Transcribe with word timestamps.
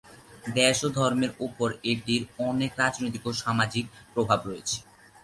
দেশ 0.57 0.77
ও 0.85 0.97
ধর্মের 0.97 1.31
উপর 1.47 1.69
এটির 1.91 2.21
অনেক 2.47 2.71
রাজনৈতিক 2.81 3.23
ও 3.25 3.41
সামাজিক 3.43 3.85
প্রভাব 4.13 4.39
রয়েছে। 4.49 4.77